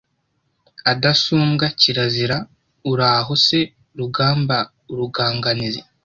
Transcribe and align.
Adasumbwa 0.91 1.65
kirazira 1.79 2.37
Uraho 2.91 3.33
se 3.45 3.59
Rugamba 3.99 4.57
urugangazi 4.91 5.81